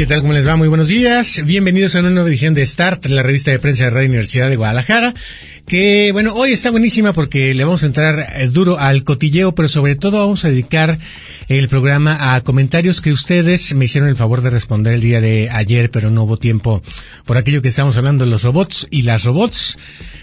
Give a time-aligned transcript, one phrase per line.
[0.00, 0.22] ¿Qué tal?
[0.22, 0.56] ¿Cómo les va?
[0.56, 1.42] Muy buenos días.
[1.44, 4.56] Bienvenidos a una nueva edición de Start, la revista de prensa de Radio Universidad de
[4.56, 5.12] Guadalajara.
[5.66, 9.68] Que, bueno, hoy está buenísima porque le vamos a entrar eh, duro al cotilleo, pero
[9.68, 10.98] sobre todo vamos a dedicar
[11.48, 15.50] el programa a comentarios que ustedes me hicieron el favor de responder el día de
[15.50, 16.82] ayer, pero no hubo tiempo
[17.26, 19.76] por aquello que estamos hablando de los robots y las robots.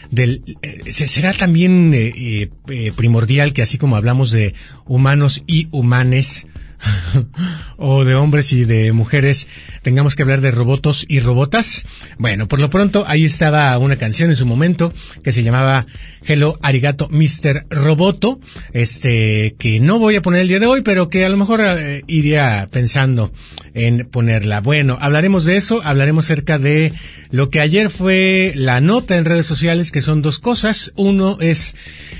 [0.10, 2.50] Del, eh, será también eh,
[2.96, 4.56] primordial que así como hablamos de
[4.88, 6.48] humanos y humanes,
[7.78, 9.48] o de hombres y de mujeres
[9.82, 11.86] tengamos que hablar de robotos y robotas.
[12.18, 15.86] Bueno, por lo pronto ahí estaba una canción en su momento que se llamaba
[16.26, 17.68] Hello Arigato Mr.
[17.70, 18.40] Roboto,
[18.74, 21.62] este que no voy a poner el día de hoy, pero que a lo mejor
[21.64, 23.32] eh, iría pensando
[23.74, 24.62] en ponerla.
[24.62, 26.94] Bueno, hablaremos de eso, hablaremos acerca de
[27.30, 30.94] lo que ayer fue la nota en redes sociales, que son dos cosas.
[30.96, 31.76] Uno es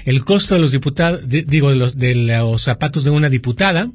[0.06, 3.90] el costo de los diputados, digo, de los, de los zapatos de una diputada,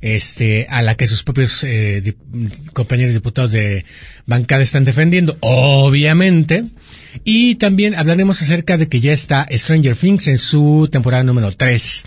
[0.00, 2.14] este, a la que sus propios eh,
[2.72, 3.84] compañeros diputados de
[4.26, 6.64] bancada están defendiendo, obviamente.
[7.24, 12.04] Y también hablaremos acerca de que ya está Stranger Things en su temporada número 3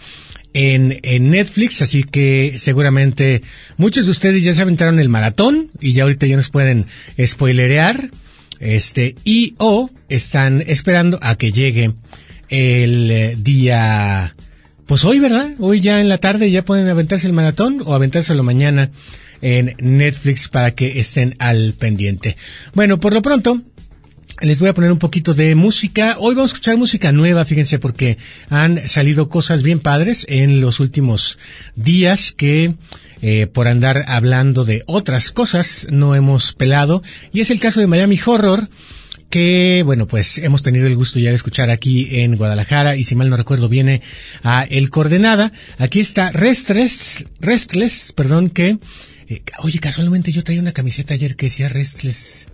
[0.53, 3.41] en, en Netflix, así que seguramente
[3.77, 6.86] muchos de ustedes ya se aventaron el maratón y ya ahorita ya nos pueden
[7.23, 8.11] spoilerear,
[8.59, 11.94] este, y o están esperando a que llegue
[12.49, 14.36] el eh, día
[14.86, 15.52] pues hoy, ¿verdad?
[15.59, 18.92] Hoy ya en la tarde ya pueden aventarse el maratón o aventárselo mañana
[19.42, 22.38] en Netflix para que estén al pendiente.
[22.73, 23.61] Bueno, por lo pronto,
[24.42, 26.17] les voy a poner un poquito de música.
[26.20, 28.17] Hoy vamos a escuchar música nueva, fíjense, porque
[28.50, 31.38] han salido cosas bien padres en los últimos
[31.76, 32.76] días que
[33.22, 37.04] eh, por andar hablando de otras cosas no hemos pelado.
[37.32, 38.67] Y es el caso de Miami Horror
[39.33, 43.16] que, bueno, pues hemos tenido el gusto ya de escuchar aquí en Guadalajara y si
[43.16, 44.04] mal no recuerdo viene
[44.44, 45.52] a El Coordenada.
[45.80, 48.77] Aquí está Restless, Restless, perdón, que,
[49.27, 52.48] eh, oye, casualmente yo traía una camiseta ayer que decía Restless.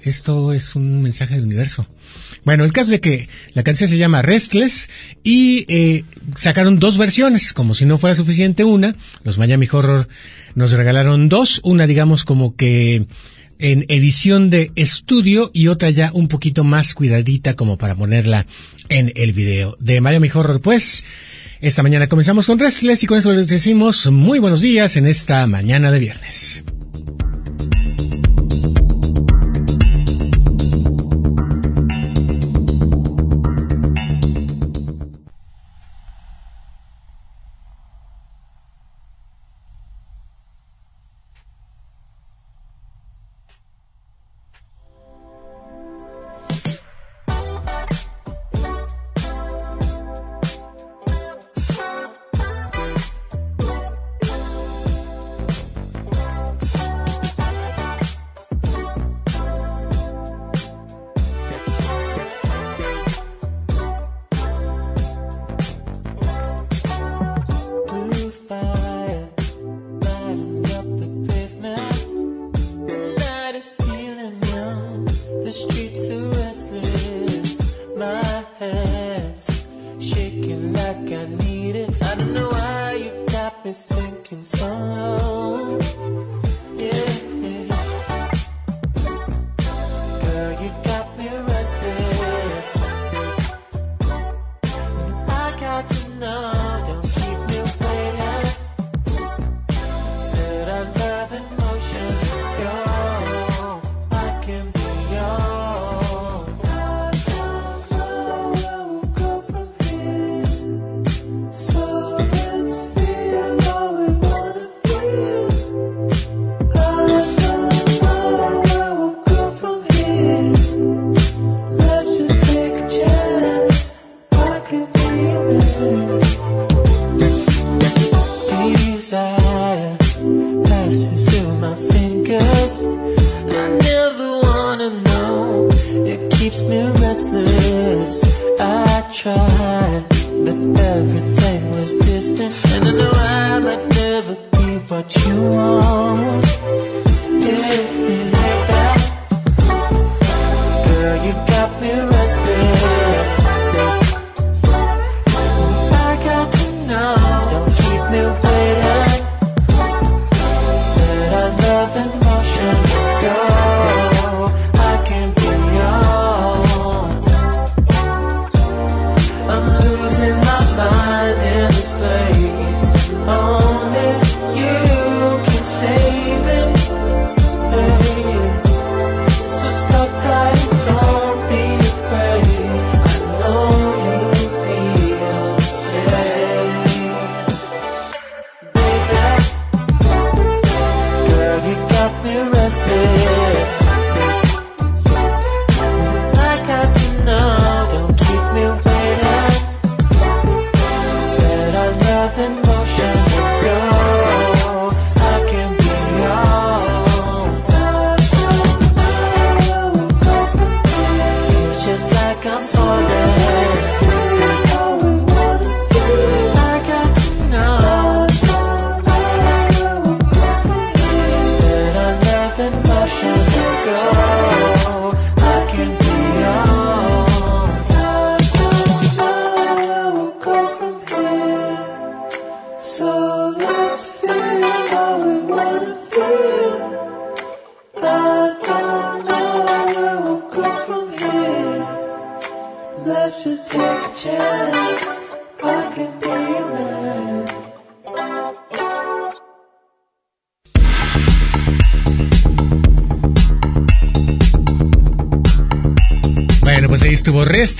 [0.00, 1.86] Esto es un mensaje del universo.
[2.46, 4.88] Bueno, el caso de que la canción se llama Restless
[5.22, 6.04] y eh,
[6.34, 8.96] sacaron dos versiones, como si no fuera suficiente una.
[9.22, 10.08] Los Miami Horror
[10.54, 13.04] nos regalaron dos, una digamos como que
[13.58, 18.46] en edición de estudio y otra ya un poquito más cuidadita como para ponerla
[18.88, 20.60] en el video de Miami Horror.
[20.60, 21.04] Pues
[21.60, 25.46] esta mañana comenzamos con Restless y con eso les decimos muy buenos días en esta
[25.46, 26.64] mañana de viernes.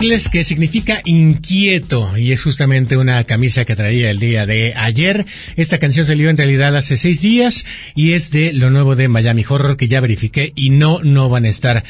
[0.07, 5.27] Que significa inquieto, y es justamente una camisa que traía el día de ayer.
[5.57, 7.65] Esta canción salió en realidad hace seis días
[7.97, 11.45] y es de lo nuevo de Miami Horror que ya verifiqué y no, no van
[11.45, 11.83] a estar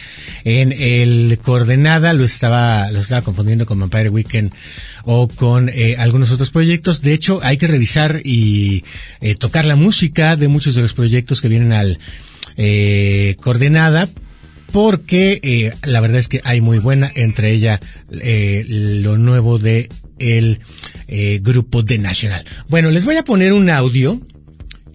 [0.45, 4.55] en el coordenada, lo estaba, lo estaba confundiendo con Vampire Weekend
[5.05, 7.03] o con eh, algunos otros proyectos.
[7.03, 8.83] De hecho, hay que revisar y
[9.21, 11.99] eh, tocar la música de muchos de los proyectos que vienen al
[12.57, 14.09] eh, coordenada
[14.77, 17.81] porque eh, la verdad es que hay muy buena, entre ella
[18.11, 19.89] eh, lo nuevo de
[20.19, 20.61] el
[21.09, 22.45] eh, grupo de Nacional.
[22.69, 24.21] Bueno, les voy a poner un audio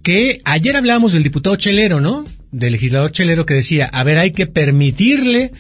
[0.04, 2.26] que ayer hablábamos del diputado Chelero, ¿no?
[2.52, 5.52] Del legislador Chelero que decía, a ver, hay que permitirle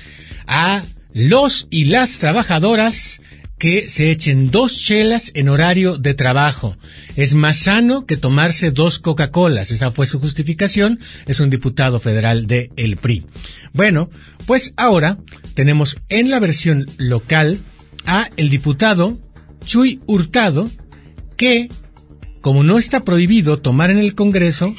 [0.45, 0.83] a
[1.15, 3.20] los y las trabajadoras
[3.61, 6.75] que se echen dos chelas en horario de trabajo.
[7.15, 9.69] Es más sano que tomarse dos Coca-Colas.
[9.69, 10.99] Esa fue su justificación.
[11.27, 13.27] Es un diputado federal de El PRI.
[13.71, 14.09] Bueno,
[14.47, 15.19] pues ahora
[15.53, 17.59] tenemos en la versión local
[18.07, 19.19] a el diputado
[19.63, 20.67] Chuy Hurtado
[21.37, 21.69] que,
[22.41, 24.73] como no está prohibido tomar en el Congreso,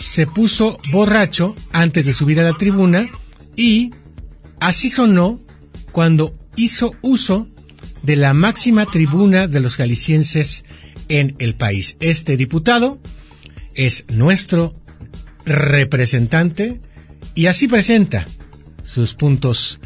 [0.00, 3.06] se puso borracho antes de subir a la tribuna
[3.54, 3.92] y
[4.58, 5.40] así sonó
[5.92, 7.46] cuando hizo uso
[8.06, 10.64] de la máxima tribuna de los jaliscienses
[11.08, 11.96] en el país.
[11.98, 13.00] Este diputado
[13.74, 14.72] es nuestro
[15.44, 16.80] representante
[17.34, 18.24] y así presenta
[18.84, 19.80] sus puntos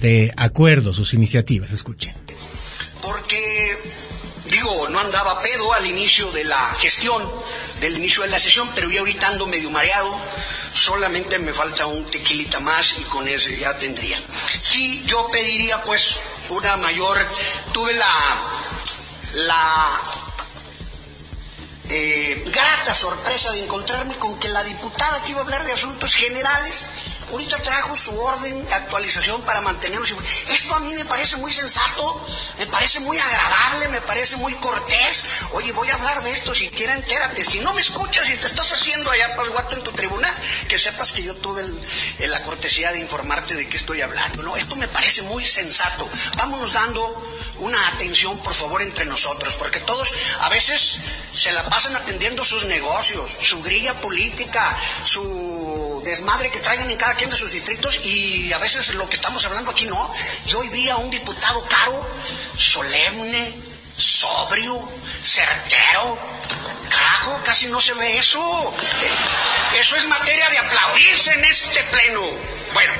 [0.00, 1.72] de acuerdo, sus iniciativas.
[1.72, 2.14] Escuchen.
[3.00, 3.76] Porque,
[4.50, 7.22] digo, no andaba pedo al inicio de la gestión,
[7.80, 10.20] del inicio de la sesión, pero ya ahorita ando medio mareado.
[10.74, 14.20] Solamente me falta un tequilita más y con ese ya tendría.
[14.60, 16.16] Sí, yo pediría pues
[16.48, 17.16] una mayor,
[17.72, 18.36] tuve la,
[19.34, 20.00] la
[21.90, 26.14] eh, grata sorpresa de encontrarme con que la diputada que iba a hablar de asuntos
[26.16, 26.86] generales
[27.30, 30.14] ahorita trajo su orden de actualización para mantenernos.
[30.48, 32.26] Esto a mí me parece muy sensato,
[32.58, 35.24] me parece muy agradable, me parece muy cortés.
[35.52, 37.44] Oye, voy a hablar de esto, si quieres entérate.
[37.44, 40.32] Si no me escuchas y te estás haciendo allá pasguato en tu tribuna,
[40.74, 41.62] que sepas que yo tuve
[42.26, 44.42] la cortesía de informarte de qué estoy hablando.
[44.42, 46.04] No, esto me parece muy sensato.
[46.36, 47.00] Vámonos dando
[47.60, 50.98] una atención, por favor, entre nosotros, porque todos a veces
[51.32, 54.76] se la pasan atendiendo sus negocios, su grilla política,
[55.06, 59.14] su desmadre que traigan en cada quien de sus distritos y a veces lo que
[59.14, 60.12] estamos hablando aquí no.
[60.48, 62.04] Yo hoy vi a un diputado caro,
[62.58, 63.54] solemne,
[63.96, 64.82] sobrio,
[65.22, 66.18] certero.
[67.44, 68.40] Casi no se ve eso.
[69.80, 72.20] Eso es materia de aplaudirse en este pleno.
[72.72, 72.92] Bueno.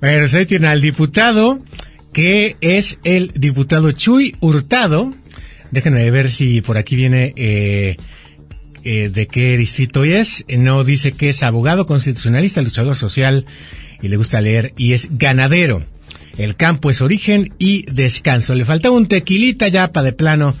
[0.00, 1.58] Bueno, se tiene al diputado
[2.12, 5.10] que es el diputado Chuy Hurtado.
[5.70, 7.96] Déjenme ver si por aquí viene eh,
[8.84, 10.44] eh, de qué distrito es.
[10.48, 13.44] No dice que es abogado constitucionalista, luchador social
[14.00, 15.84] y le gusta leer y es ganadero.
[16.38, 18.54] El campo es origen y descanso.
[18.54, 20.54] Le faltaba un tequilita ya para de plano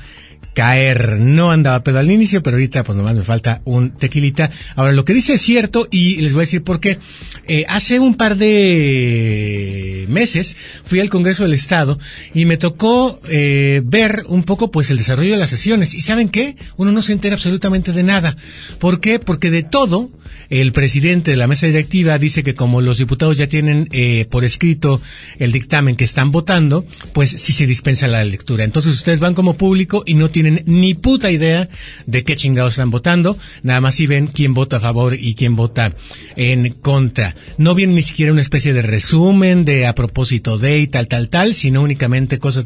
[0.54, 1.18] caer.
[1.20, 4.50] No andaba pedo al inicio, pero ahorita pues nomás me falta un tequilita.
[4.76, 6.98] Ahora, lo que dice es cierto y les voy a decir por qué.
[7.46, 11.98] Eh, hace un par de meses fui al Congreso del Estado
[12.34, 15.94] y me tocó eh, ver un poco pues el desarrollo de las sesiones.
[15.94, 16.56] ¿Y saben qué?
[16.76, 18.36] Uno no se entera absolutamente de nada.
[18.78, 19.18] ¿Por qué?
[19.18, 20.10] Porque de todo
[20.50, 24.44] el presidente de la mesa directiva dice que como los diputados ya tienen eh, por
[24.44, 25.00] escrito
[25.38, 28.64] el dictamen que están votando, pues sí se dispensa la lectura.
[28.64, 31.68] Entonces ustedes van como público y no tienen ni puta idea
[32.06, 35.54] de qué chingados están votando, nada más si ven quién vota a favor y quién
[35.54, 35.94] vota
[36.36, 37.34] en contra.
[37.58, 41.28] No viene ni siquiera una especie de resumen de a propósito de y tal, tal,
[41.28, 42.64] tal, sino únicamente cosas,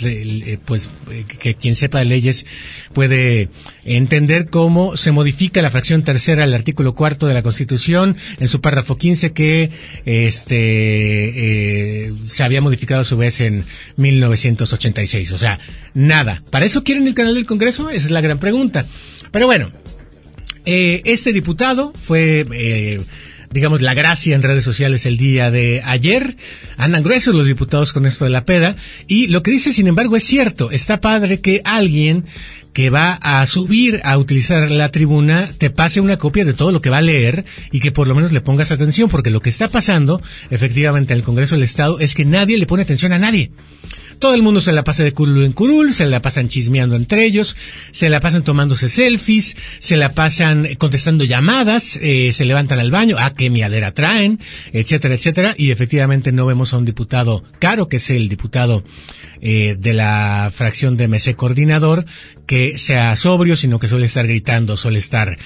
[0.65, 2.47] pues, eh, que quien sepa de leyes
[2.93, 3.49] puede
[3.85, 7.72] entender cómo se modifica la fracción tercera del artículo cuarto de la Constitución
[8.41, 9.71] en su párrafo 15 que
[10.05, 10.57] este
[12.07, 13.65] eh, se había modificado a su vez en
[13.97, 15.33] 1986.
[15.33, 15.59] O sea,
[15.95, 16.43] nada.
[16.51, 17.91] ¿Para eso quieren el canal del Congreso?
[17.91, 18.87] Esa es la gran pregunta.
[19.31, 19.71] Pero bueno,
[20.65, 23.01] eh, este diputado fue eh,
[23.53, 26.37] digamos, la gracia en redes sociales el día de ayer.
[26.77, 28.77] Andan gruesos los diputados con esto de la peda.
[29.07, 30.71] Y lo que dice, sin embargo, es cierto.
[30.71, 32.25] Está padre que alguien
[32.73, 36.81] que va a subir a utilizar la tribuna te pase una copia de todo lo
[36.81, 39.51] que va a leer y que por lo menos le pongas atención, porque lo que
[39.51, 43.19] está pasando efectivamente en el Congreso del Estado es que nadie le pone atención a
[43.19, 43.53] nadie.
[44.23, 47.25] Todo el mundo se la pasa de curul en curul, se la pasan chismeando entre
[47.25, 47.57] ellos,
[47.91, 53.17] se la pasan tomándose selfies, se la pasan contestando llamadas, eh, se levantan al baño,
[53.19, 54.39] ah, qué miadera traen,
[54.73, 58.85] etcétera, etcétera, y efectivamente no vemos a un diputado caro, que es el diputado
[59.45, 62.07] eh, de la fracción de MC Coordinador,
[62.47, 65.37] que sea sobrio, sino que suele estar gritando, suele estar,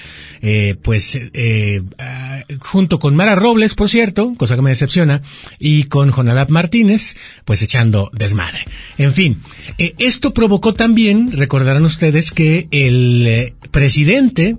[0.41, 5.23] eh, pues, eh, ah, junto con Mara Robles, por cierto, cosa que me decepciona,
[5.57, 8.65] y con Jonadab Martínez, pues echando desmadre.
[8.99, 9.41] En fin,
[9.79, 14.57] eh, esto provocó también, recordarán ustedes, que el presidente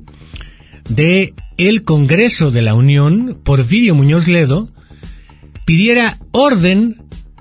[0.89, 4.73] de el Congreso de la Unión, Porfirio Muñoz Ledo,
[5.65, 6.97] pidiera orden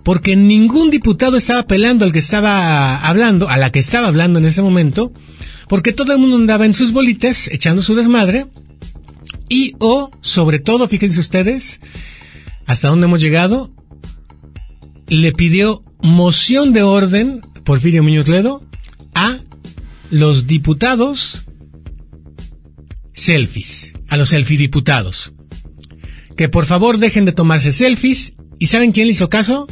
[0.07, 4.45] porque ningún diputado estaba apelando al que estaba hablando, a la que estaba hablando en
[4.45, 5.11] ese momento,
[5.67, 8.47] porque todo el mundo andaba en sus bolitas echando su desmadre,
[9.49, 11.81] y o, sobre todo, fíjense ustedes,
[12.65, 13.73] hasta dónde hemos llegado,
[15.09, 18.63] le pidió moción de orden, Porfirio Muñoz Ledo,
[19.13, 19.39] a
[20.09, 21.43] los diputados
[23.11, 25.33] selfies, a los selfie diputados.
[26.37, 28.35] Que por favor dejen de tomarse selfies.
[28.57, 29.67] ¿Y saben quién le hizo caso?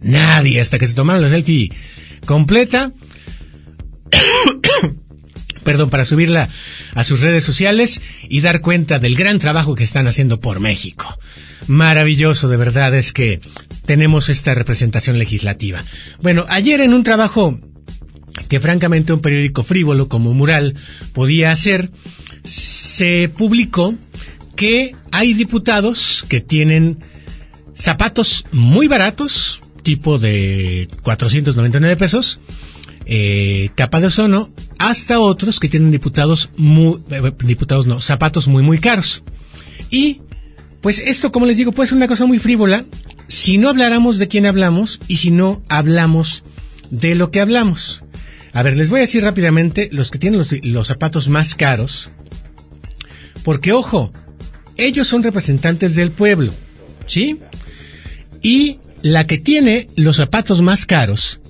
[0.00, 1.70] Nadie, hasta que se tomaron la selfie
[2.24, 2.92] completa.
[5.64, 6.48] Perdón, para subirla
[6.94, 11.18] a sus redes sociales y dar cuenta del gran trabajo que están haciendo por México.
[11.66, 13.40] Maravilloso, de verdad, es que
[13.84, 15.84] tenemos esta representación legislativa.
[16.22, 17.58] Bueno, ayer en un trabajo
[18.48, 20.74] que francamente un periódico frívolo como Mural
[21.12, 21.90] podía hacer,
[22.44, 23.94] se publicó
[24.56, 26.98] que hay diputados que tienen
[27.76, 32.40] zapatos muy baratos, tipo de 499 pesos,
[33.06, 38.62] eh, capa de ozono, hasta otros que tienen diputados muy, eh, diputados no, zapatos muy
[38.62, 39.22] muy caros.
[39.88, 40.18] Y,
[40.82, 42.84] pues esto, como les digo, puede ser una cosa muy frívola
[43.28, 46.42] si no habláramos de quién hablamos y si no hablamos
[46.90, 48.02] de lo que hablamos.
[48.52, 52.10] A ver, les voy a decir rápidamente los que tienen los, los zapatos más caros,
[53.42, 54.12] porque ojo,
[54.76, 56.52] ellos son representantes del pueblo,
[57.06, 57.38] ¿sí?
[58.42, 61.40] Y la que tiene los zapatos más caros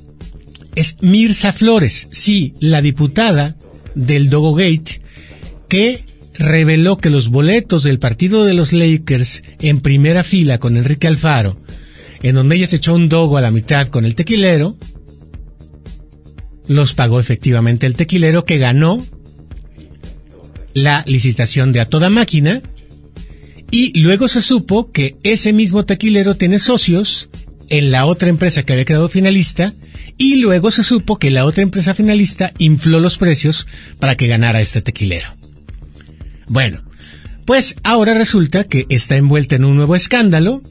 [0.74, 3.56] es Mirza Flores, sí, la diputada
[3.94, 5.00] del Dogo Gate,
[5.68, 11.08] que reveló que los boletos del partido de los Lakers en primera fila con Enrique
[11.08, 11.56] Alfaro,
[12.22, 14.76] en donde ella se echó un dogo a la mitad con el tequilero,
[16.68, 19.04] los pagó efectivamente el tequilero que ganó
[20.74, 22.62] la licitación de a toda máquina
[23.70, 27.28] y luego se supo que ese mismo tequilero tiene socios
[27.68, 29.74] en la otra empresa que había quedado finalista
[30.16, 33.66] y luego se supo que la otra empresa finalista infló los precios
[33.98, 35.34] para que ganara este tequilero.
[36.48, 36.82] Bueno,
[37.44, 40.62] pues ahora resulta que está envuelta en un nuevo escándalo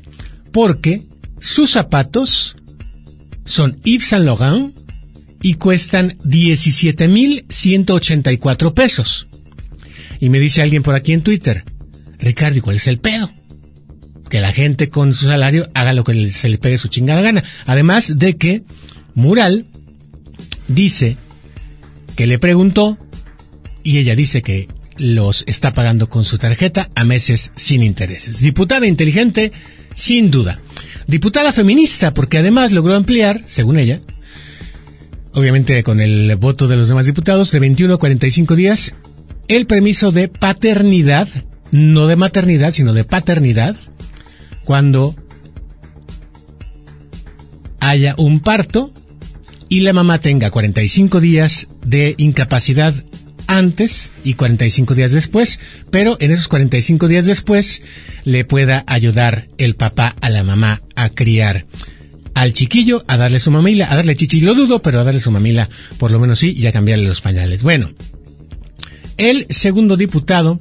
[0.52, 1.04] porque
[1.40, 2.56] sus zapatos
[3.46, 4.76] son Yves Saint Laurent
[5.42, 9.28] y cuestan 17.184 pesos.
[10.20, 11.64] Y me dice alguien por aquí en Twitter,
[12.20, 13.32] Ricardo, ¿y cuál es el pedo?
[14.30, 17.44] Que la gente con su salario haga lo que se le pegue su chingada gana.
[17.66, 18.64] Además de que
[19.16, 19.68] Mural
[20.68, 21.18] dice
[22.16, 22.98] que le preguntó
[23.84, 28.40] y ella dice que los está pagando con su tarjeta a meses sin intereses.
[28.40, 29.52] Diputada inteligente,
[29.96, 30.60] sin duda.
[31.08, 34.02] Diputada feminista, porque además logró ampliar, según ella,
[35.34, 38.94] obviamente con el voto de los demás diputados, de 21 a 45 días,
[39.48, 41.30] el permiso de paternidad
[41.72, 43.76] no de maternidad, sino de paternidad,
[44.64, 45.16] cuando
[47.80, 48.94] haya un parto
[49.70, 52.94] y la mamá tenga 45 días de incapacidad
[53.48, 55.60] antes y 45 días después,
[55.90, 57.82] pero en esos 45 días después
[58.24, 61.66] le pueda ayudar el papá a la mamá a criar
[62.34, 65.32] al chiquillo, a darle su mamila, a darle chichi, lo dudo, pero a darle su
[65.32, 67.64] mamila, por lo menos sí, y a cambiarle los pañales.
[67.64, 67.92] Bueno,
[69.18, 70.60] el segundo diputado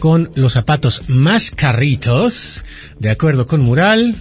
[0.00, 2.64] con los zapatos más carritos,
[2.98, 4.16] de acuerdo con Mural,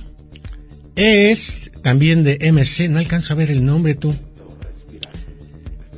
[0.95, 4.13] es también de MC, no alcanzo a ver el nombre tú.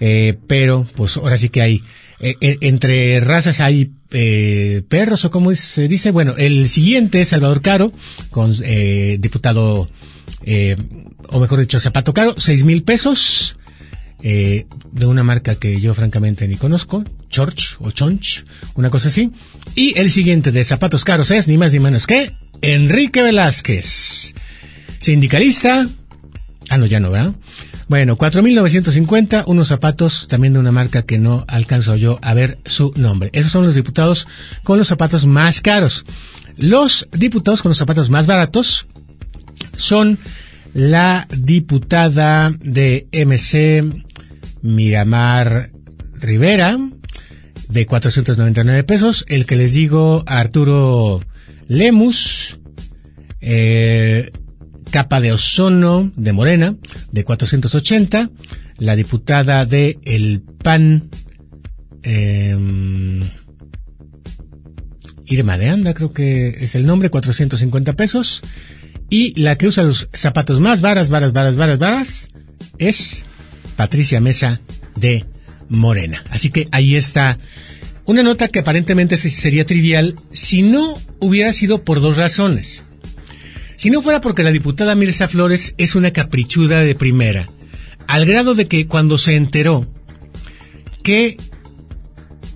[0.00, 1.82] eh, pero pues ahora sí que hay,
[2.20, 7.28] eh, eh, entre razas hay eh, perros o como se dice, bueno, el siguiente es
[7.28, 7.92] Salvador Caro,
[8.30, 9.88] con eh, diputado,
[10.44, 10.76] eh,
[11.28, 13.56] o mejor dicho, zapato caro, seis mil pesos,
[14.22, 18.42] de una marca que yo francamente ni conozco, Chorch o Chonch,
[18.74, 19.32] una cosa así.
[19.74, 24.34] Y el siguiente de zapatos caros es ni más ni menos que Enrique Velázquez,
[24.98, 25.86] sindicalista.
[26.70, 27.34] Ah, no, ya no, ¿verdad?
[27.88, 32.92] Bueno, 4.950, unos zapatos también de una marca que no alcanzo yo a ver su
[32.96, 33.30] nombre.
[33.34, 34.26] Esos son los diputados
[34.62, 36.04] con los zapatos más caros.
[36.56, 38.86] Los diputados con los zapatos más baratos
[39.76, 40.18] son
[40.72, 44.04] la diputada de MC
[44.62, 45.70] Miramar
[46.14, 46.78] Rivera,
[47.68, 49.26] de 499 pesos.
[49.28, 51.20] El que les digo, Arturo
[51.68, 52.58] Lemus,
[53.40, 54.32] eh,
[54.94, 56.76] capa de ozono de Morena,
[57.10, 58.30] de 480.
[58.78, 61.10] La diputada de El PAN,
[62.04, 62.56] eh,
[65.26, 68.42] Irma de Anda, creo que es el nombre, 450 pesos.
[69.10, 72.28] Y la que usa los zapatos más varas, varas, varas, varas, varas,
[72.78, 73.24] es
[73.74, 74.60] Patricia Mesa
[74.94, 75.24] de
[75.68, 76.22] Morena.
[76.30, 77.40] Así que ahí está
[78.04, 82.84] una nota que aparentemente sería trivial si no hubiera sido por dos razones.
[83.76, 87.46] Si no fuera porque la diputada Mirza Flores es una caprichuda de primera,
[88.06, 89.86] al grado de que cuando se enteró
[91.02, 91.36] que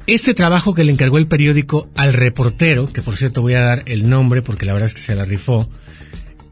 [0.06, 3.82] este trabajo que le encargó el periódico al reportero, que por cierto voy a dar
[3.86, 5.68] el nombre porque la verdad es que se la rifó,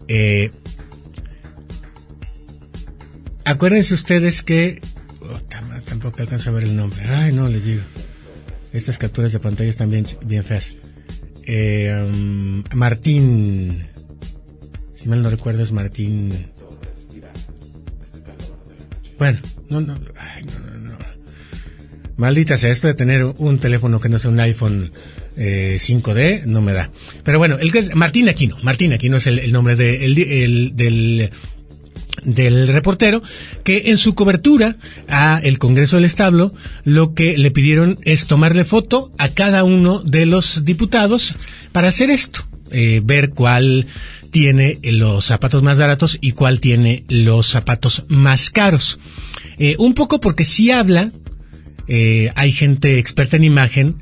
[0.09, 0.51] eh,
[3.45, 4.83] acuérdense ustedes que...
[5.21, 5.41] Oh,
[5.87, 7.03] tampoco alcanzo a ver el nombre.
[7.09, 7.83] Ay, no, les digo.
[8.73, 10.75] Estas capturas de pantalla están bien, bien feas.
[11.45, 13.96] Eh, um, Martín...
[15.07, 16.49] Si mal no recuerdo es Martín...
[19.19, 19.38] Bueno,
[19.69, 20.99] no, no, no, no.
[22.16, 24.90] Maldita sea, esto de tener un teléfono que no sea un iPhone
[25.37, 26.90] eh, 5D, no me da.
[27.23, 31.31] Pero bueno, el que es Martín Aquino, Martín Aquino es el, nombre de, el, del
[32.25, 33.23] del reportero
[33.62, 34.75] que en su cobertura
[35.07, 40.01] a el Congreso del Establo lo que le pidieron es tomarle foto a cada uno
[40.01, 41.37] de los diputados
[41.71, 43.87] para hacer esto, eh, ver cuál
[44.31, 48.99] tiene los zapatos más baratos y cuál tiene los zapatos más caros.
[49.59, 51.11] Eh, un poco porque si habla,
[51.89, 53.97] eh, hay gente experta en imagen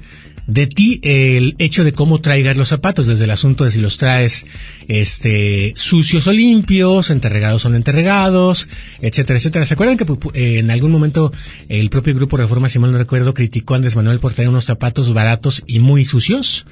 [0.47, 3.99] de ti el hecho de cómo traigas los zapatos, desde el asunto de si los
[3.99, 4.47] traes
[4.89, 8.69] este sucios o limpios, enterregados o enterregados,
[9.01, 9.67] etcétera, etcétera.
[9.67, 11.33] ¿Se acuerdan que en algún momento
[11.69, 14.67] el propio grupo Reforma, si mal no recuerdo, criticó a Andrés Manuel por tener unos
[14.67, 16.67] zapatos baratos y muy sucios?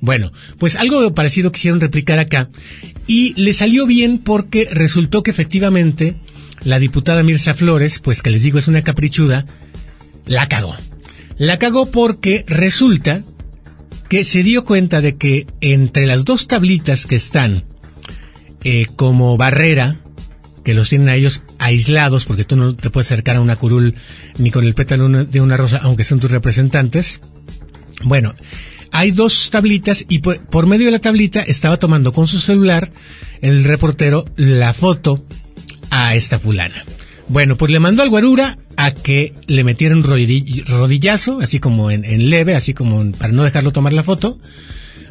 [0.00, 2.48] Bueno, pues algo parecido quisieron replicar acá
[3.06, 6.16] y le salió bien porque resultó que efectivamente
[6.64, 9.46] la diputada Mirza Flores, pues que les digo es una caprichuda,
[10.26, 10.76] la cagó.
[11.38, 13.22] La cagó porque resulta
[14.08, 17.64] que se dio cuenta de que entre las dos tablitas que están
[18.64, 19.96] eh, como barrera,
[20.64, 23.94] que los tienen a ellos aislados, porque tú no te puedes acercar a una curul
[24.38, 27.20] ni con el pétalo de una rosa, aunque son tus representantes.
[28.04, 28.34] Bueno,
[28.92, 32.92] hay dos tablitas y por medio de la tablita estaba tomando con su celular
[33.40, 35.24] el reportero la foto
[35.90, 36.84] a esta fulana.
[37.28, 42.04] Bueno, pues le mandó al guarura a que le metiera un rodillazo, así como en,
[42.04, 44.38] en, leve, así como para no dejarlo tomar la foto.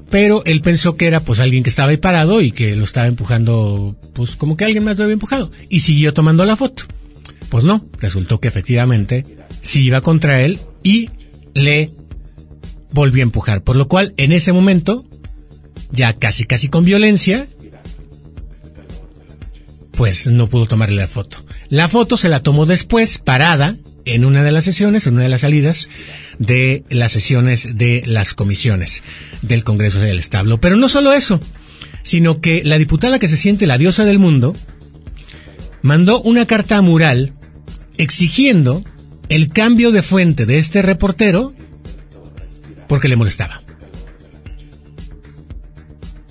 [0.09, 3.07] Pero él pensó que era pues alguien que estaba ahí parado y que lo estaba
[3.07, 5.51] empujando, pues como que alguien más lo había empujado.
[5.69, 6.83] Y siguió tomando la foto.
[7.49, 9.25] Pues no, resultó que efectivamente
[9.61, 11.09] sí iba contra él y
[11.53, 11.91] le
[12.93, 13.63] volvió a empujar.
[13.63, 15.05] Por lo cual, en ese momento,
[15.91, 17.47] ya casi casi con violencia,
[19.91, 21.37] pues no pudo tomarle la foto.
[21.71, 25.29] La foto se la tomó después, parada, en una de las sesiones, en una de
[25.29, 25.87] las salidas
[26.37, 29.03] de las sesiones de las comisiones
[29.41, 30.59] del Congreso del Establo.
[30.59, 31.39] Pero no solo eso,
[32.03, 34.53] sino que la diputada que se siente la diosa del mundo,
[35.81, 37.35] mandó una carta mural
[37.97, 38.83] exigiendo
[39.29, 41.53] el cambio de fuente de este reportero
[42.89, 43.61] porque le molestaba.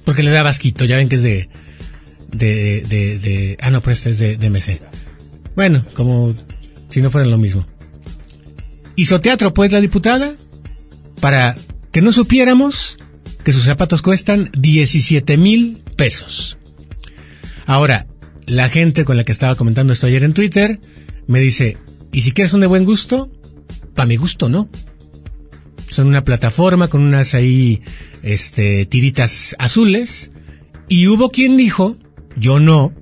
[0.04, 1.48] Porque le da asquito, ya ven que es de,
[2.30, 4.99] de, de, de ah no, pero este es de, de MC.
[5.60, 6.34] Bueno, como
[6.88, 7.66] si no fueran lo mismo.
[8.96, 10.32] Hizo teatro pues la diputada
[11.20, 11.54] para
[11.92, 12.96] que no supiéramos
[13.44, 16.56] que sus zapatos cuestan 17 mil pesos.
[17.66, 18.06] Ahora,
[18.46, 20.80] la gente con la que estaba comentando esto ayer en Twitter
[21.26, 21.76] me dice,
[22.10, 23.30] ¿y si quieres son de buen gusto?
[23.94, 24.70] Para mi gusto, ¿no?
[25.90, 27.82] Son una plataforma con unas ahí,
[28.22, 30.30] este, tiritas azules.
[30.88, 31.98] Y hubo quien dijo,
[32.34, 32.94] yo no.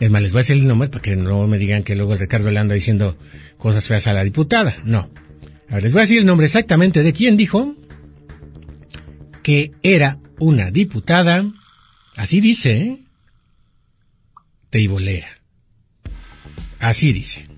[0.00, 2.14] Es más, les voy a decir el nombre para que no me digan que luego
[2.16, 3.18] Ricardo le anda diciendo
[3.58, 4.76] cosas feas a la diputada.
[4.84, 5.10] No.
[5.68, 7.74] A ver, les voy a decir el nombre exactamente de quién dijo
[9.42, 11.44] que era una diputada,
[12.16, 12.98] así dice, ¿eh?
[14.70, 15.28] teibolera.
[16.78, 17.48] Así dice.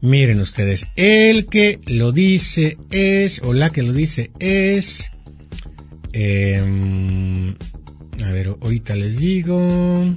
[0.00, 5.12] Miren ustedes, el que lo dice es, o la que lo dice es,
[6.12, 7.54] em,
[8.24, 10.16] a ver, ahorita les digo.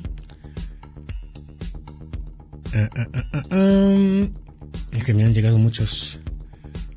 [2.77, 4.27] Ah, ah, ah,
[4.91, 6.19] es que me han llegado muchos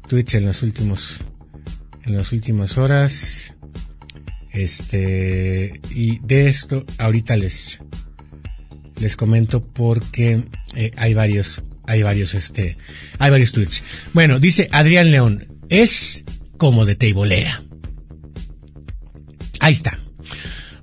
[0.08, 1.20] tweets en los últimos,
[2.04, 3.54] en las últimas horas.
[4.50, 7.78] Este, y de esto ahorita les,
[9.00, 10.42] les comento porque
[10.74, 12.76] eh, hay varios, hay varios, este,
[13.20, 13.84] hay varios tweets.
[14.12, 16.24] Bueno, dice Adrián León, es
[16.56, 17.62] como de teibolera.
[19.60, 20.00] Ahí está.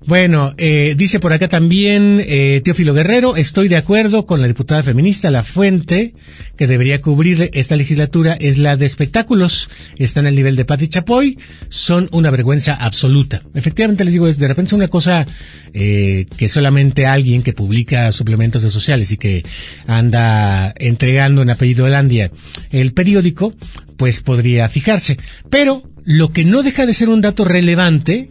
[0.07, 4.83] Bueno, eh, dice por acá también eh, Teófilo Guerrero, estoy de acuerdo con la diputada
[4.83, 6.13] feminista, la fuente
[6.55, 11.39] que debería cubrir esta legislatura es la de espectáculos, están al nivel de Patti Chapoy,
[11.69, 13.41] son una vergüenza absoluta.
[13.55, 15.25] Efectivamente les digo, es de repente es una cosa
[15.73, 19.43] eh, que solamente alguien que publica suplementos de sociales y que
[19.87, 22.29] anda entregando en apellido Holandia
[22.69, 23.55] el periódico,
[23.97, 25.17] pues podría fijarse.
[25.49, 28.29] Pero lo que no deja de ser un dato relevante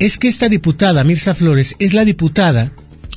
[0.00, 2.72] es que esta diputada, Mirza Flores, es la diputada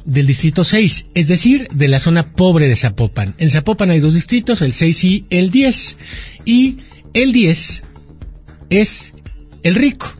[0.06, 3.34] del distrito 6, es decir, de la zona pobre de Zapopan.
[3.38, 5.98] En Zapopan hay dos distritos, el 6 y el 10.
[6.43, 6.78] Y
[7.13, 7.84] el 10
[8.69, 9.13] es
[9.63, 10.12] el rico,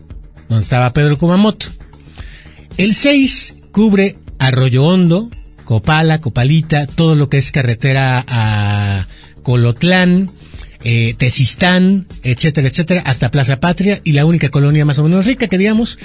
[0.47, 1.67] donde estaba Pedro Kumamoto.
[2.78, 5.30] El 6 cubre Arroyo Hondo,
[5.65, 9.06] Copala, Copalita, todo lo que es carretera a
[9.43, 10.32] Colotlán,
[10.84, 15.48] eh, Tesistán, etcétera, etcétera, hasta Plaza Patria y la única colonia más o menos rica
[15.48, 15.98] que digamos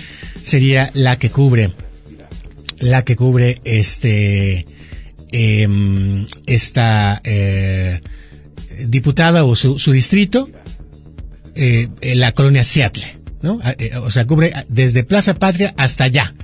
[0.43, 1.73] sería la que cubre,
[2.79, 4.64] la que cubre este,
[5.33, 8.01] em, esta eh,
[8.87, 10.49] diputada o su, su distrito,
[11.55, 13.05] eh, la colonia Seattle,
[13.43, 13.61] ¿no?
[13.79, 16.35] Eh, o sea, cubre desde Plaza Patria hasta allá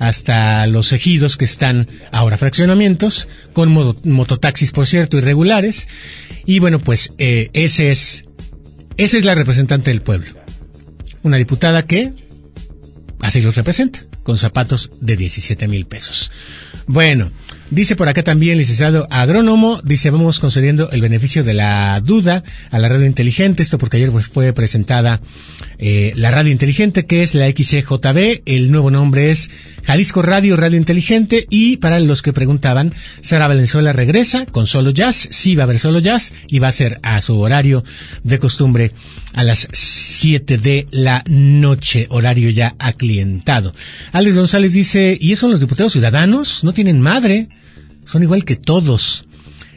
[0.00, 5.88] hasta los ejidos que están ahora fraccionamientos, con mototaxis, por cierto, irregulares.
[6.46, 8.24] Y bueno, pues eh, ese es,
[8.96, 10.30] esa es la representante del pueblo.
[11.22, 12.14] Una diputada que
[13.20, 16.32] así los representa, con zapatos de 17 mil pesos.
[16.86, 17.30] Bueno,
[17.70, 22.78] Dice por acá también, licenciado agrónomo, dice, vamos concediendo el beneficio de la duda a
[22.80, 25.20] la radio inteligente, esto porque ayer pues fue presentada
[25.78, 29.52] eh, la radio inteligente, que es la XCJB, el nuevo nombre es
[29.84, 35.28] Jalisco Radio Radio Inteligente, y para los que preguntaban, Sara Valenzuela regresa con solo jazz,
[35.30, 37.84] sí va a haber solo jazz, y va a ser a su horario
[38.24, 38.90] de costumbre
[39.32, 43.72] a las 7 de la noche, horario ya aclientado.
[44.10, 46.64] Alex González dice, ¿y eso los diputados ciudadanos?
[46.64, 47.48] ¿No tienen madre?
[48.10, 49.24] Son igual que todos.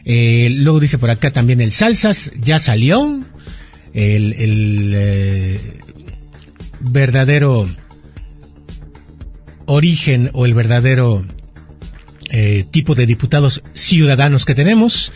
[0.06, 3.20] Eh, luego dice por acá también el Salsas ya salió.
[3.94, 5.60] El, eh,
[6.80, 7.70] verdadero
[9.68, 11.24] origen o el verdadero
[12.32, 15.14] eh, tipo de diputados ciudadanos que tenemos.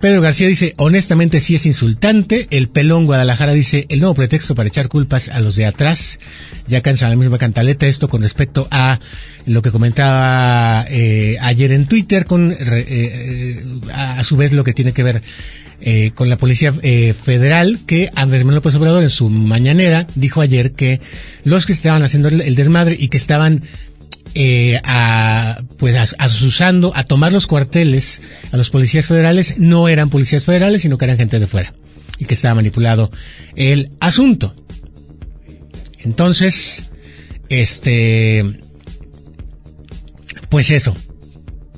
[0.00, 2.46] Pedro García dice, honestamente sí es insultante.
[2.50, 6.18] El pelón Guadalajara dice, el nuevo pretexto para echar culpas a los de atrás.
[6.66, 8.98] Ya cansa la misma cantaleta esto con respecto a
[9.44, 14.72] lo que comentaba eh, ayer en Twitter con, eh, eh, a, su vez lo que
[14.72, 15.22] tiene que ver
[16.14, 21.00] con la Policía Federal, que Andrés Manuel López Obrador en su mañanera dijo ayer que
[21.44, 23.62] los que estaban haciendo el desmadre y que estaban
[24.34, 30.44] eh, a, pues asusando a tomar los cuarteles a los policías federales no eran policías
[30.44, 31.74] federales, sino que eran gente de fuera
[32.18, 33.10] y que estaba manipulado
[33.56, 34.54] el asunto.
[35.98, 36.90] Entonces,
[37.48, 38.58] este,
[40.48, 40.96] pues eso.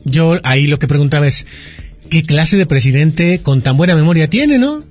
[0.04, 1.46] Yo ahí lo que preguntaba es,
[2.10, 4.82] ¿qué clase de presidente con tan buena memoria tiene, no?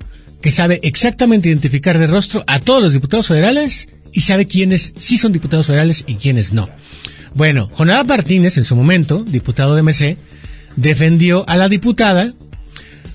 [0.42, 5.18] Que sabe exactamente identificar de rostro a todos los diputados federales y sabe quiénes sí
[5.18, 6.70] son diputados federales y quiénes no.
[7.34, 10.18] Bueno, Jonada Martínez, en su momento, diputado de MC,
[10.76, 12.34] defendió a la diputada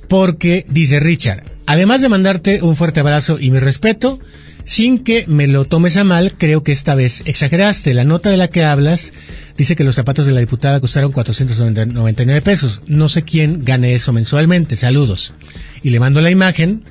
[0.09, 4.19] porque, dice Richard, además de mandarte un fuerte abrazo y mi respeto,
[4.65, 7.95] sin que me lo tomes a mal, creo que esta vez exageraste.
[7.95, 9.13] La nota de la que hablas
[9.57, 12.81] dice que los zapatos de la diputada costaron 499 pesos.
[12.89, 14.77] No sé quién gane eso mensualmente.
[14.77, 15.35] Saludos.
[15.83, 16.83] Y le mando la imagen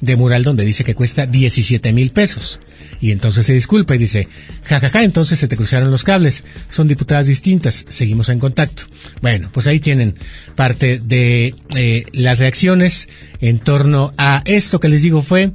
[0.00, 2.60] de mural donde dice que cuesta 17 mil pesos.
[3.00, 4.28] Y entonces se disculpa y dice,
[4.64, 6.44] jajaja, entonces se te cruzaron los cables.
[6.70, 7.84] Son diputadas distintas.
[7.88, 8.84] Seguimos en contacto.
[9.20, 10.14] Bueno, pues ahí tienen
[10.56, 13.08] parte de eh, las reacciones
[13.40, 15.52] en torno a esto que les digo fue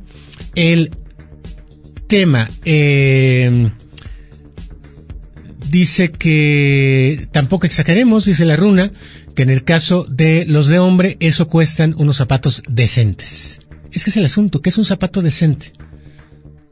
[0.56, 0.92] el
[2.08, 2.50] tema.
[2.66, 3.72] Eh,
[5.70, 8.92] dice que tampoco exageremos, dice la runa,
[9.36, 13.60] que en el caso de los de hombre, eso cuestan unos zapatos decentes.
[13.92, 15.72] Es que es el asunto, ¿qué es un zapato decente?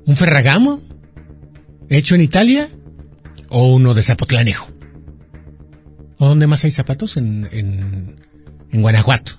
[0.08, 0.82] ¿Un ferragamo?
[1.90, 2.70] ¿Hecho en Italia?
[3.50, 4.72] ¿O uno de Zapotlanejo?
[6.18, 7.18] ¿O dónde más hay zapatos?
[7.18, 8.16] En, en,
[8.72, 9.34] en Guanajuato.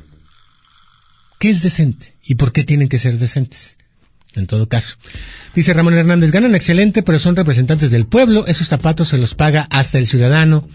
[1.40, 2.14] ¿Qué es decente?
[2.22, 3.78] ¿Y por qué tienen que ser decentes?
[4.34, 4.96] en todo caso.
[5.54, 8.46] Dice Ramón Hernández, ganan excelente, pero son representantes del pueblo.
[8.46, 10.68] Esos zapatos se los paga hasta el ciudadano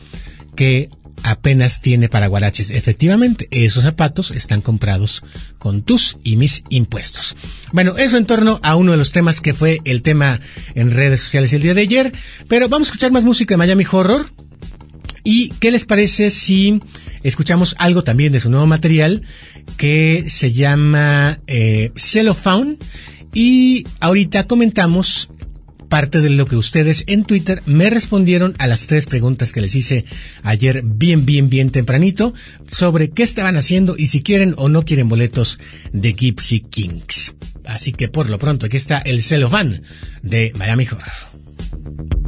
[0.55, 0.89] que
[1.21, 2.69] apenas tiene para guaraches.
[2.69, 5.23] Efectivamente, esos zapatos están comprados
[5.57, 7.37] con tus y mis impuestos.
[7.71, 10.39] Bueno, eso en torno a uno de los temas que fue el tema
[10.75, 12.13] en redes sociales el día de ayer.
[12.47, 14.31] Pero vamos a escuchar más música de Miami Horror.
[15.23, 16.81] ¿Y qué les parece si
[17.23, 19.21] escuchamos algo también de su nuevo material
[19.77, 22.77] que se llama eh, Cellophane?
[23.33, 25.29] Y ahorita comentamos
[25.93, 29.75] parte de lo que ustedes en Twitter me respondieron a las tres preguntas que les
[29.75, 30.05] hice
[30.41, 32.33] ayer bien, bien, bien tempranito
[32.65, 35.59] sobre qué estaban haciendo y si quieren o no quieren boletos
[35.91, 37.35] de Gypsy Kings.
[37.63, 39.83] Así que por lo pronto aquí está el celofán
[40.23, 42.22] de Miami Horror.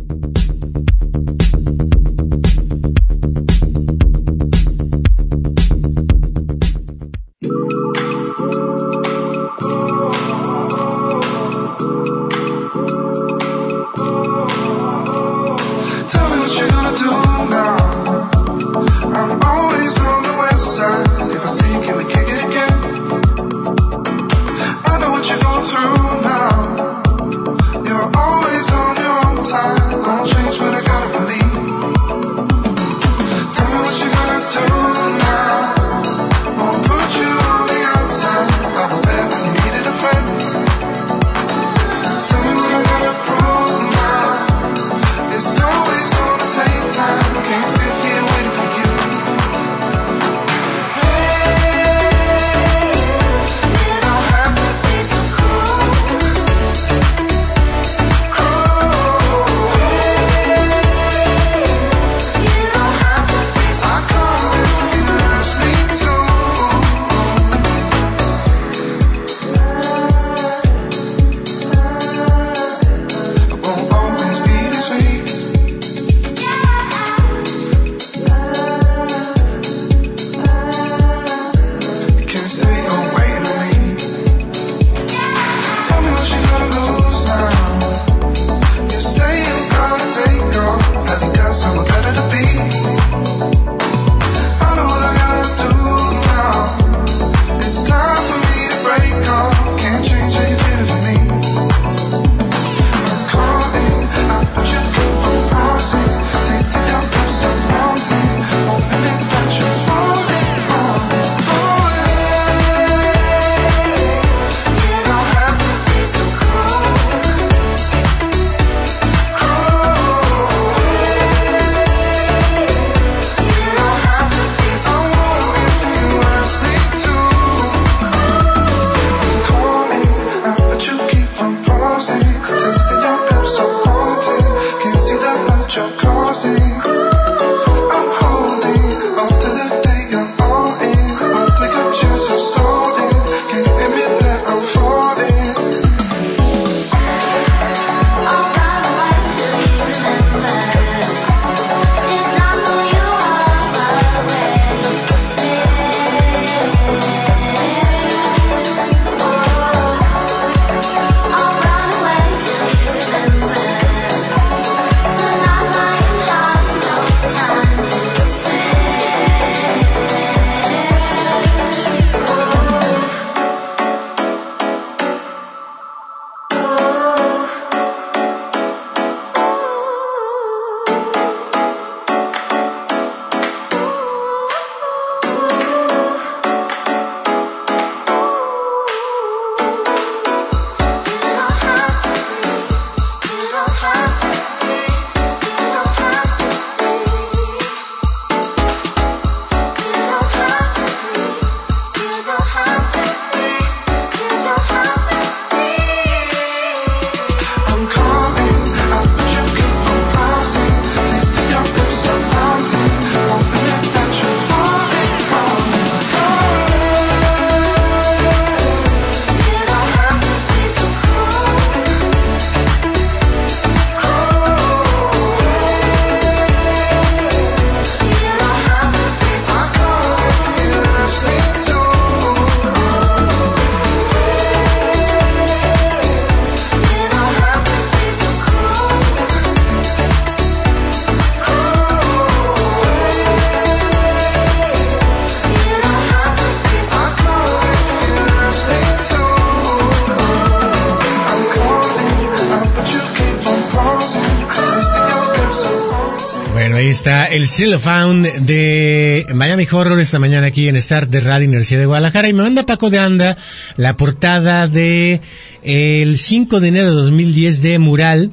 [257.35, 257.47] El
[257.79, 262.29] Found de Miami Horror esta mañana aquí en Star de Radio Universidad de Guadalajara.
[262.29, 263.35] Y me manda Paco de Anda
[263.75, 265.19] la portada de
[265.61, 268.31] el 5 de enero de 2010 de Mural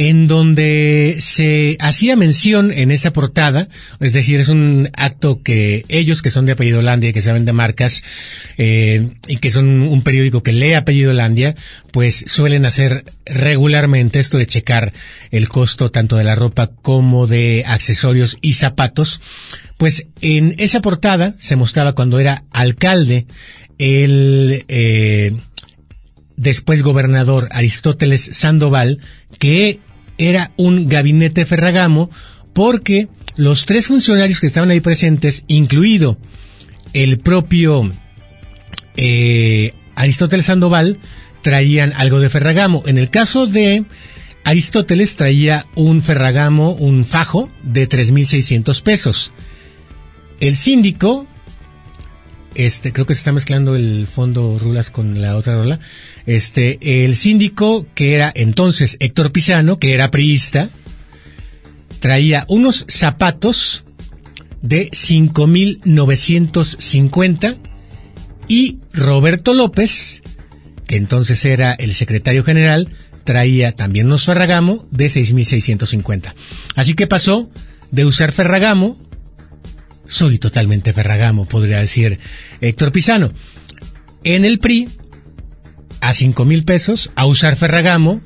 [0.00, 6.22] en donde se hacía mención en esa portada, es decir, es un acto que ellos
[6.22, 8.04] que son de apellido Landia, que saben de marcas,
[8.58, 11.56] eh, y que son un periódico que lee apellido Landia,
[11.90, 14.92] pues suelen hacer regularmente esto de checar
[15.32, 19.20] el costo tanto de la ropa como de accesorios y zapatos.
[19.78, 23.26] Pues en esa portada se mostraba cuando era alcalde
[23.78, 25.34] el eh,
[26.36, 29.00] después gobernador Aristóteles Sandoval,
[29.40, 29.80] que
[30.18, 32.10] era un gabinete Ferragamo
[32.52, 36.18] porque los tres funcionarios que estaban ahí presentes, incluido
[36.92, 37.90] el propio
[38.96, 40.98] eh, Aristóteles Sandoval,
[41.42, 42.82] traían algo de Ferragamo.
[42.86, 43.84] En el caso de
[44.44, 49.32] Aristóteles traía un Ferragamo, un fajo de 3.600 pesos.
[50.40, 51.26] El síndico,
[52.54, 55.80] este, creo que se está mezclando el fondo Rulas con la otra rola.
[56.28, 60.68] Este, el síndico, que era entonces Héctor Pisano, que era priista,
[62.00, 63.84] traía unos zapatos
[64.60, 67.56] de 5.950
[68.46, 70.22] y Roberto López,
[70.86, 72.90] que entonces era el secretario general,
[73.24, 76.34] traía también unos Ferragamo de 6.650.
[76.74, 77.50] Así que pasó
[77.90, 78.98] de usar Ferragamo,
[80.06, 82.18] soy totalmente Ferragamo, podría decir
[82.60, 83.32] Héctor Pisano.
[84.24, 84.90] En el PRI
[86.00, 88.20] a 5 mil pesos a usar Ferragamo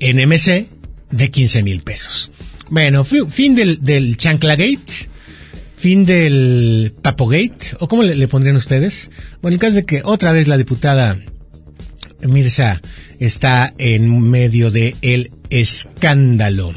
[0.00, 0.66] en MC
[1.10, 2.32] de 15 mil pesos.
[2.70, 5.08] Bueno, fin del, del Chanclagate,
[5.76, 9.10] fin del Papogate, o cómo le, pondrían ustedes.
[9.40, 11.18] Bueno, en caso de que otra vez la diputada
[12.22, 12.80] Mirza
[13.20, 16.72] está en medio de el escándalo.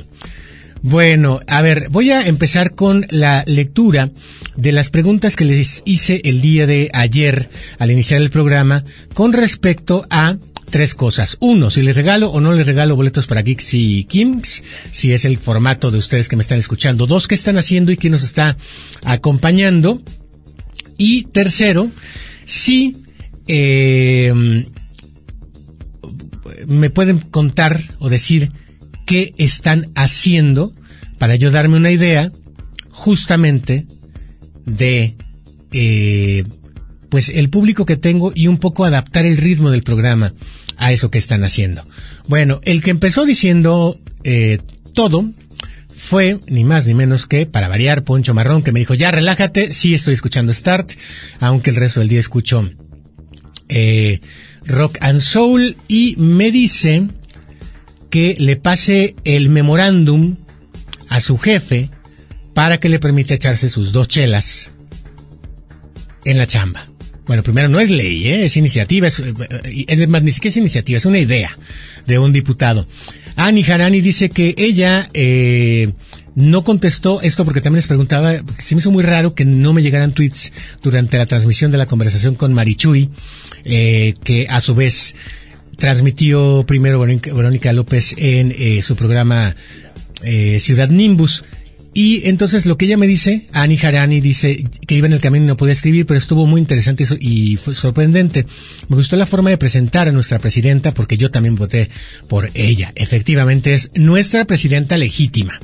[0.81, 4.11] Bueno, a ver, voy a empezar con la lectura
[4.55, 7.49] de las preguntas que les hice el día de ayer
[7.79, 10.37] al iniciar el programa con respecto a
[10.69, 11.35] tres cosas.
[11.41, 14.63] Uno, si les regalo o no les regalo boletos para Geeks y Kings,
[14.93, 17.07] si es el formato de ustedes que me están escuchando.
[17.07, 18.55] Dos, qué están haciendo y quién nos está
[19.03, 20.01] acompañando.
[20.97, 21.89] Y tercero,
[22.45, 22.95] si
[23.47, 24.33] eh,
[26.67, 28.51] me pueden contar o decir
[29.09, 30.71] qué están haciendo
[31.17, 32.31] para yo darme una idea
[32.91, 33.87] justamente
[34.67, 35.15] de
[35.71, 36.43] eh,
[37.09, 40.35] pues el público que tengo y un poco adaptar el ritmo del programa
[40.77, 41.83] a eso que están haciendo.
[42.27, 44.59] Bueno, el que empezó diciendo eh,
[44.93, 45.33] todo
[45.87, 49.73] fue ni más ni menos que, para variar, Poncho Marrón, que me dijo, ya relájate,
[49.73, 50.91] sí estoy escuchando Start,
[51.39, 52.69] aunque el resto del día escucho
[53.69, 54.19] eh,
[54.67, 57.07] Rock and Soul, y me dice
[58.09, 60.35] que le pase el memorándum
[61.07, 61.89] a su jefe
[62.53, 64.71] para que le permita echarse sus dos chelas
[66.25, 66.85] en la chamba.
[67.25, 68.45] Bueno, primero no es ley, ¿eh?
[68.45, 69.21] es iniciativa, es,
[69.87, 71.55] es más, ni siquiera es iniciativa, es una idea
[72.07, 72.87] de un diputado.
[73.35, 75.93] Ani Harani dice que ella eh,
[76.33, 79.83] no contestó esto porque también les preguntaba, se me hizo muy raro que no me
[79.83, 80.51] llegaran tweets
[80.81, 83.11] durante la transmisión de la conversación con Marichuy,
[83.63, 85.15] eh, que a su vez
[85.79, 89.55] transmitió primero Verónica López en eh, su programa
[90.23, 91.43] eh, Ciudad Nimbus.
[91.91, 95.45] Y entonces lo que ella me dice, Ani Harani dice que iba en el camino
[95.45, 98.45] y no podía escribir, pero estuvo muy interesante y fue sorprendente.
[98.89, 101.89] Me gustó la forma de presentar a nuestra presidenta porque yo también voté
[102.27, 102.91] por ella.
[102.95, 105.59] Efectivamente es nuestra presidenta legítima.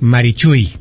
[0.00, 0.72] Marichuy,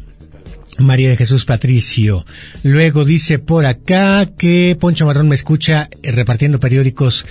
[0.80, 2.26] María de Jesús Patricio.
[2.64, 7.26] Luego dice por acá que Poncho Marrón me escucha eh, repartiendo periódicos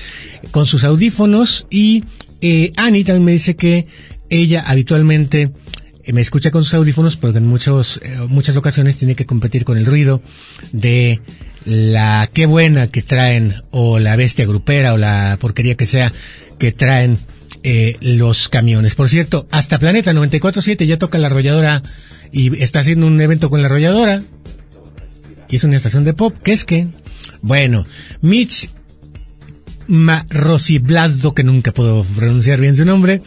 [0.50, 2.04] con sus audífonos y
[2.40, 3.86] eh, Ani también me dice que
[4.30, 5.52] ella habitualmente
[6.04, 9.78] eh, me escucha con sus audífonos porque en muchos, muchas ocasiones tiene que competir con
[9.78, 10.22] el ruido
[10.72, 11.20] de
[11.64, 16.12] la qué buena que traen o la bestia grupera o la porquería que sea
[16.58, 17.18] que traen
[18.02, 18.94] los camiones.
[18.94, 21.82] Por cierto, hasta Planeta 94.7 ya toca la arrolladora
[22.34, 24.20] y está haciendo un evento con la arrolladora
[25.48, 26.34] y es una estación de pop.
[26.42, 26.88] ¿Qué es que?
[27.42, 27.84] Bueno,
[28.22, 28.70] Mitch
[29.86, 33.22] Blasdo, que nunca puedo pronunciar bien su nombre.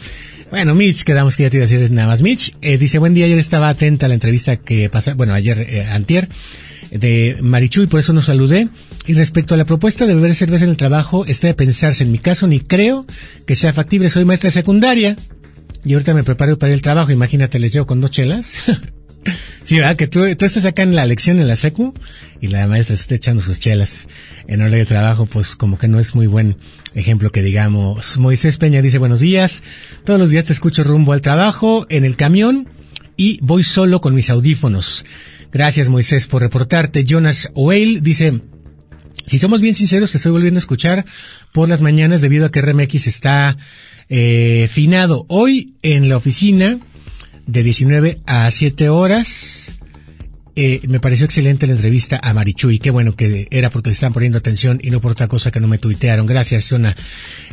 [0.50, 2.20] Bueno, Mitch, quedamos que ya te iba a decir nada más.
[2.20, 5.58] Mitch eh, dice, buen día, ayer estaba atenta a la entrevista que pasa, bueno, ayer,
[5.58, 6.28] eh, antier,
[6.90, 8.68] de Marichu y por eso nos saludé.
[9.06, 12.04] Y respecto a la propuesta de beber cerveza en el trabajo, está de pensarse.
[12.04, 13.06] En mi caso, ni creo
[13.46, 14.10] que sea factible.
[14.10, 15.16] Soy maestra secundaria
[15.82, 17.10] y ahorita me preparo para el trabajo.
[17.10, 18.54] Imagínate, les llevo con dos chelas.
[19.64, 19.96] Sí, ¿verdad?
[19.96, 21.94] Que tú, tú estás acá en la lección en la secu
[22.40, 24.06] y la maestra está echando sus chelas
[24.46, 26.56] en hora de trabajo, pues como que no es muy buen
[26.94, 28.18] ejemplo que digamos.
[28.18, 29.62] Moisés Peña dice buenos días,
[30.04, 32.68] todos los días te escucho rumbo al trabajo, en el camión
[33.16, 35.04] y voy solo con mis audífonos.
[35.52, 37.04] Gracias Moisés por reportarte.
[37.04, 38.40] Jonas Whale dice,
[39.26, 41.04] si somos bien sinceros, te estoy volviendo a escuchar
[41.52, 43.56] por las mañanas debido a que RMX está
[44.08, 45.26] eh, finado.
[45.28, 46.78] Hoy en la oficina
[47.48, 49.72] de 19 a 7 horas.
[50.54, 52.78] Eh, me pareció excelente la entrevista a Marichuy.
[52.78, 55.60] Qué bueno que era porque le estaban poniendo atención y no por otra cosa que
[55.60, 56.26] no me tuitearon.
[56.26, 56.96] Gracias, Zona.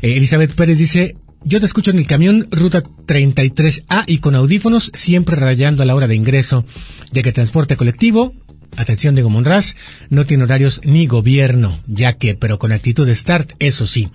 [0.02, 4.92] Eh, Elizabeth Pérez dice, yo te escucho en el camión Ruta 33A y con audífonos,
[4.94, 6.66] siempre rayando a la hora de ingreso,
[7.12, 8.34] de que transporte colectivo,
[8.76, 9.76] atención de Monraz,
[10.10, 14.10] no tiene horarios ni gobierno, ya que, pero con actitud de start, eso sí.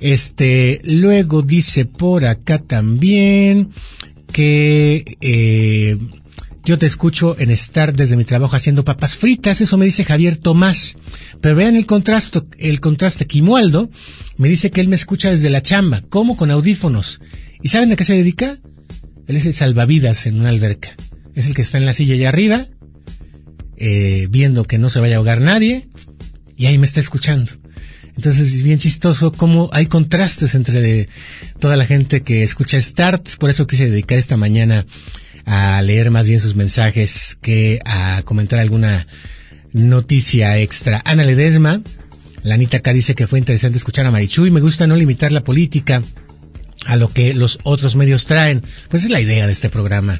[0.00, 3.70] Este, luego dice por acá también
[4.32, 5.96] que, eh,
[6.64, 10.38] yo te escucho en estar desde mi trabajo haciendo papas fritas, eso me dice Javier
[10.38, 10.96] Tomás.
[11.42, 13.26] Pero vean el contraste, el contraste.
[13.26, 13.90] Quimualdo
[14.38, 17.20] me dice que él me escucha desde la chamba, como con audífonos.
[17.62, 18.58] ¿Y saben a qué se dedica?
[19.26, 20.96] Él es el salvavidas en una alberca.
[21.34, 22.66] Es el que está en la silla allá arriba,
[23.76, 25.88] eh, viendo que no se vaya a ahogar nadie,
[26.56, 27.52] y ahí me está escuchando.
[28.16, 31.08] Entonces es bien chistoso cómo hay contrastes entre
[31.58, 33.36] toda la gente que escucha Start.
[33.38, 34.86] Por eso quise dedicar esta mañana
[35.46, 39.06] a leer más bien sus mensajes que a comentar alguna
[39.72, 41.02] noticia extra.
[41.04, 41.82] Ana Ledesma,
[42.42, 44.50] la Anita acá dice que fue interesante escuchar a Marichuy.
[44.50, 46.02] Me gusta no limitar la política
[46.86, 48.62] a lo que los otros medios traen.
[48.88, 50.18] Pues es la idea de este programa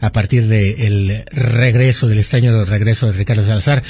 [0.00, 3.82] a partir del regreso, del extraño regreso de Ricardo Salazar.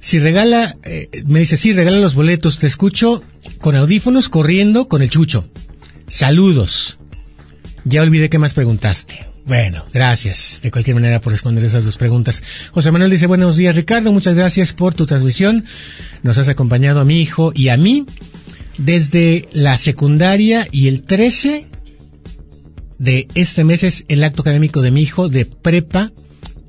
[0.00, 3.22] Si regala, eh, me dice, sí, regala los boletos, te escucho
[3.60, 5.48] con audífonos corriendo con el chucho.
[6.08, 6.98] Saludos.
[7.84, 9.26] Ya olvidé qué más preguntaste.
[9.46, 12.42] Bueno, gracias de cualquier manera por responder esas dos preguntas.
[12.72, 15.64] José Manuel dice, buenos días Ricardo, muchas gracias por tu transmisión.
[16.24, 18.06] Nos has acompañado a mi hijo y a mí
[18.78, 21.66] desde la secundaria y el 13
[22.98, 26.12] de este mes es el acto académico de mi hijo de prepa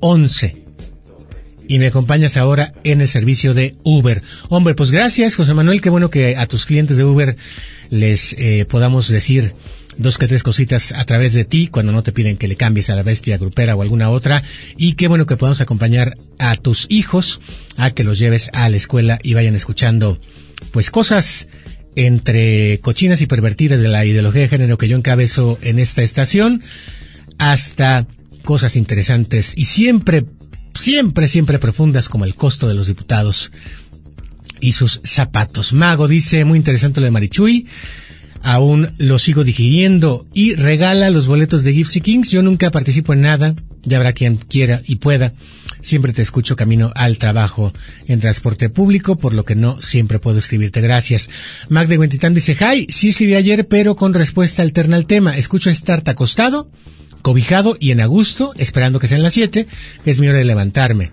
[0.00, 0.64] 11.
[1.68, 4.22] Y me acompañas ahora en el servicio de Uber.
[4.48, 7.36] Hombre, pues gracias José Manuel, qué bueno que a tus clientes de Uber
[7.90, 9.52] les eh, podamos decir
[9.98, 12.88] dos que tres cositas a través de ti cuando no te piden que le cambies
[12.88, 14.42] a la bestia grupera o alguna otra
[14.76, 17.40] y qué bueno que podamos acompañar a tus hijos
[17.76, 20.20] a que los lleves a la escuela y vayan escuchando
[20.70, 21.48] pues cosas
[21.96, 26.62] entre cochinas y pervertidas de la ideología de género que yo encabezo en esta estación
[27.38, 28.06] hasta
[28.44, 30.24] cosas interesantes y siempre
[30.74, 33.50] siempre siempre profundas como el costo de los diputados
[34.60, 35.72] y sus zapatos.
[35.72, 37.66] Mago dice, muy interesante lo de Marichuy
[38.42, 42.30] aún lo sigo digiriendo y regala los boletos de Gypsy Kings.
[42.30, 45.34] Yo nunca participo en nada, ya habrá quien quiera y pueda.
[45.80, 47.72] Siempre te escucho camino al trabajo
[48.06, 50.80] en transporte público, por lo que no siempre puedo escribirte.
[50.80, 51.30] Gracias.
[51.68, 55.36] Mac de Huentitán dice, hi, sí escribí ayer, pero con respuesta alterna al tema.
[55.36, 56.70] Escucho estarte acostado,
[57.22, 59.66] cobijado y en agusto, esperando que sean las siete,
[60.04, 61.10] que es mi hora de levantarme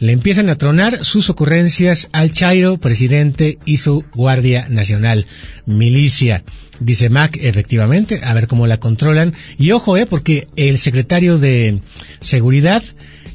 [0.00, 5.26] le empiezan a tronar sus ocurrencias al Chairo, presidente y su Guardia Nacional,
[5.66, 6.44] milicia.
[6.80, 9.34] Dice Mac, efectivamente, a ver cómo la controlan.
[9.58, 11.80] Y ojo, eh, porque el secretario de
[12.20, 12.82] Seguridad,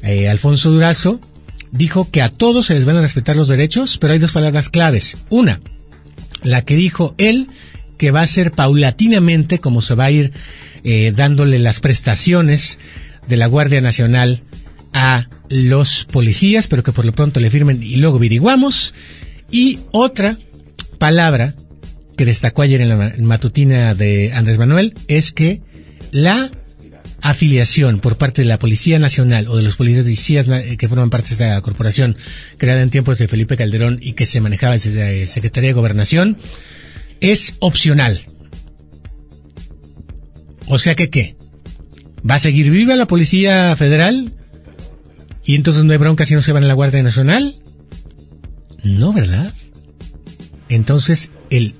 [0.02, 1.20] eh, Alfonso Durazo,
[1.70, 4.68] dijo que a todos se les van a respetar los derechos, pero hay dos palabras
[4.68, 5.18] claves.
[5.28, 5.60] Una,
[6.42, 7.48] la que dijo él,
[7.98, 10.32] que va a ser paulatinamente como se va a ir
[10.82, 12.78] eh, dándole las prestaciones
[13.28, 14.40] de la Guardia Nacional
[14.94, 18.94] a los policías, pero que por lo pronto le firmen y luego averiguamos.
[19.50, 20.38] Y otra
[20.98, 21.54] palabra
[22.16, 25.60] que destacó ayer en la matutina de Andrés Manuel es que
[26.12, 26.50] la
[27.20, 30.46] afiliación por parte de la Policía Nacional o de los policías
[30.78, 32.16] que forman parte de esta corporación
[32.58, 36.38] creada en tiempos de Felipe Calderón y que se manejaba desde Secretaría de Gobernación
[37.20, 38.20] es opcional.
[40.66, 41.36] O sea que qué?
[42.28, 44.32] ¿Va a seguir viva la Policía Federal?
[45.44, 47.56] ¿Y entonces no hay bronca si no se van a la Guardia Nacional?
[48.82, 49.52] No, ¿verdad?
[50.68, 51.74] Entonces, el,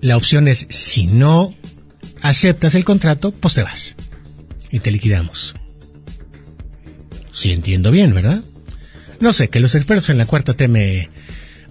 [0.00, 1.54] la opción es, si no
[2.20, 3.96] aceptas el contrato, pues te vas.
[4.70, 5.54] Y te liquidamos.
[7.32, 8.44] Si entiendo bien, ¿verdad?
[9.20, 11.08] No sé, que los expertos en la cuarta T me,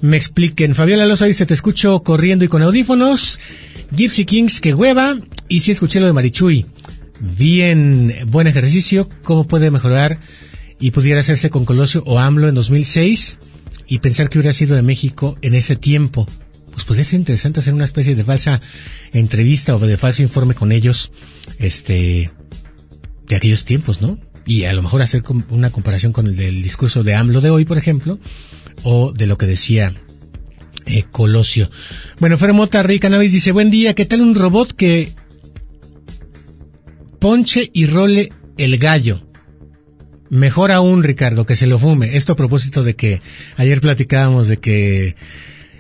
[0.01, 0.73] me expliquen.
[0.73, 3.39] Fabiola Loza dice, te escucho corriendo y con audífonos.
[3.91, 5.15] Gypsy Kings, que hueva.
[5.47, 6.65] Y si escuché lo de Marichuy.
[7.19, 9.07] Bien, buen ejercicio.
[9.23, 10.19] ¿Cómo puede mejorar
[10.80, 13.39] y pudiera hacerse con Colosio o AMLO en 2006
[13.88, 16.28] y pensar que hubiera sido de México en ese tiempo.
[16.71, 18.59] Pues podría ser interesante hacer una especie de falsa
[19.13, 21.11] entrevista o de falso informe con ellos,
[21.57, 22.32] este,
[23.28, 24.19] de aquellos tiempos, ¿no?
[24.45, 27.65] Y a lo mejor hacer una comparación con el del discurso de AMLO de hoy,
[27.65, 28.19] por ejemplo,
[28.84, 29.95] o de lo que decía
[30.86, 31.69] eh, Colosio.
[32.19, 35.13] Bueno, Fermota Rica Navis dice, buen día, ¿qué tal un robot que
[37.19, 39.26] ponche y role el gallo?
[40.36, 42.17] Mejor aún, Ricardo, que se lo fume.
[42.17, 43.21] Esto a propósito de que
[43.55, 45.15] ayer platicábamos de que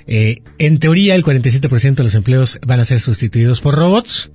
[0.07, 4.31] eh, en teoría el 47% de los empleos van a ser sustituidos por robots.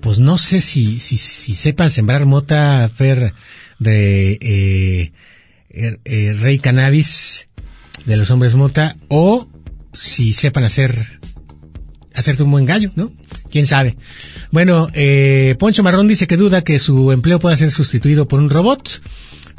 [0.00, 3.32] Pues no sé si, si, sepan sembrar mota, Fer,
[3.78, 5.12] de eh,
[5.70, 7.48] er, eh, Rey Cannabis,
[8.04, 9.48] de los hombres mota, o
[9.92, 10.94] si sepan hacer
[12.14, 13.12] hacerte un buen gallo, ¿no?
[13.50, 13.96] ¿Quién sabe?
[14.50, 18.50] Bueno, eh, Poncho Marrón dice que duda que su empleo pueda ser sustituido por un
[18.50, 19.00] robot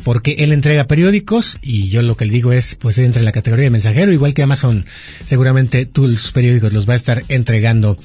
[0.03, 3.31] porque él entrega periódicos y yo lo que le digo es, pues entra en la
[3.31, 4.85] categoría de mensajero, igual que Amazon,
[5.25, 7.97] seguramente tus periódicos los va a estar entregando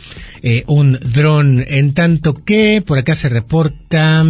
[0.43, 1.65] eh, un dron.
[1.67, 4.25] En tanto que por acá se reporta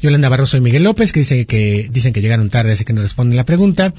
[0.00, 3.02] Yolanda Barroso y Miguel López, que dice que dicen que llegaron tarde, así que no
[3.02, 3.94] responden la pregunta.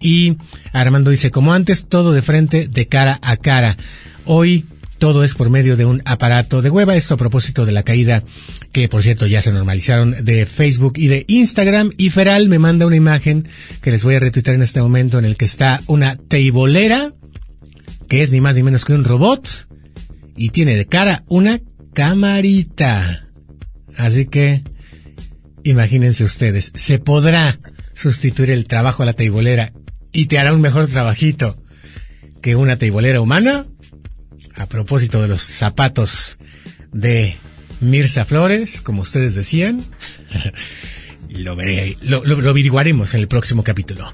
[0.00, 0.36] Y
[0.72, 3.76] Armando dice, como antes, todo de frente, de cara a cara.
[4.24, 4.64] Hoy
[5.04, 6.96] todo es por medio de un aparato de hueva.
[6.96, 8.24] Esto a propósito de la caída
[8.72, 11.90] que, por cierto, ya se normalizaron de Facebook y de Instagram.
[11.98, 13.46] Y Feral me manda una imagen
[13.82, 17.12] que les voy a retuitar en este momento en el que está una teibolera,
[18.08, 19.68] que es ni más ni menos que un robot,
[20.38, 21.60] y tiene de cara una
[21.92, 23.28] camarita.
[23.98, 24.62] Así que,
[25.64, 27.60] imagínense ustedes, se podrá
[27.92, 29.74] sustituir el trabajo a la teibolera
[30.12, 31.62] y te hará un mejor trabajito
[32.40, 33.66] que una teibolera humana
[34.56, 36.36] a propósito de los zapatos
[36.92, 37.36] de
[37.80, 39.84] Mirza Flores, como ustedes decían.
[41.36, 44.12] lo, veré, lo, lo, averiguaremos en el próximo capítulo.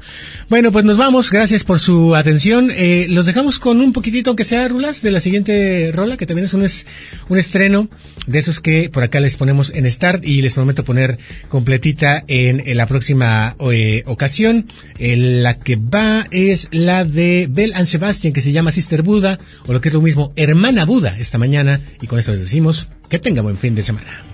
[0.49, 1.31] Bueno, pues nos vamos.
[1.31, 2.71] Gracias por su atención.
[2.75, 6.47] Eh, los dejamos con un poquitito, aunque sea rulas, de la siguiente rola, que también
[6.47, 6.87] es un, es,
[7.29, 7.89] un estreno
[8.27, 11.19] de esos que por acá les ponemos en Start y les prometo poner
[11.49, 14.67] completita en, la próxima eh, ocasión.
[14.99, 19.73] la que va es la de Bell and Sebastian, que se llama Sister Buda, o
[19.73, 21.81] lo que es lo mismo, Hermana Buda, esta mañana.
[22.01, 24.30] Y con eso les decimos que tenga buen fin de semana.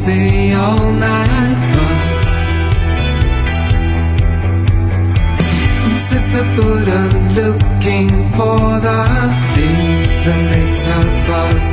[0.00, 2.12] The all-night bus.
[6.10, 7.00] Sister Buddha
[7.40, 9.02] looking for the
[9.54, 9.88] thing
[10.24, 11.66] that makes her buzz.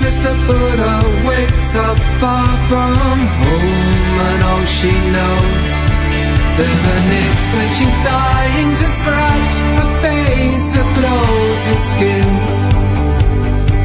[0.00, 0.94] Sister Buddha
[1.28, 5.68] wakes up far from home and all she knows
[6.56, 12.69] There's an itch that she's dying to scratch Her face, her clothes, her skin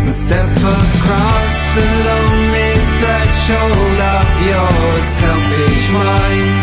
[0.07, 6.55] Step across the lonely threshold of your selfish mind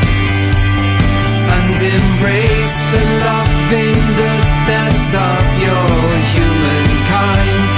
[1.57, 5.90] and embrace the loving goodness of your
[6.32, 7.68] humankind.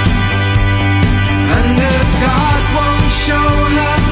[1.55, 4.04] And if God won't show her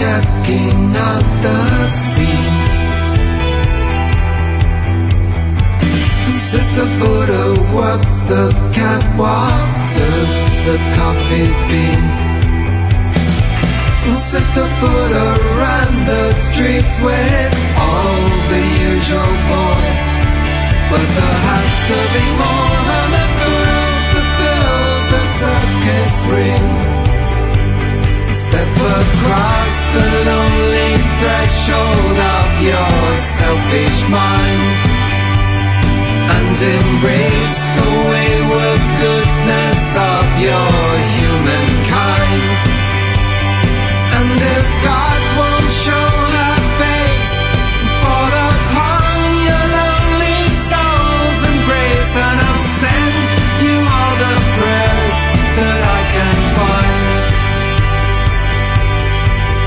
[0.00, 2.58] checking out the scene.
[6.50, 7.44] Sister Buddha
[7.76, 12.04] works the catwalk, serves the coffee bean.
[14.32, 15.26] Sister Buddha
[15.60, 17.52] ran the streets with
[17.86, 18.20] all
[18.52, 20.02] the usual boys.
[20.90, 26.89] But the hats to be more than the girls, the bills, the circus ring.
[28.50, 30.92] Step across the lonely
[31.22, 32.98] threshold of your
[33.38, 34.74] selfish mind
[36.34, 40.82] and embrace the wayward goodness of your
[41.14, 42.42] humankind.
[44.18, 47.34] And if God won't show her face,
[48.02, 49.14] fall upon
[49.46, 52.49] your lonely soul's embrace, and